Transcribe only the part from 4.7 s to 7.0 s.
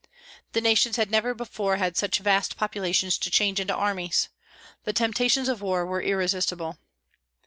The temptations of war were irresistible.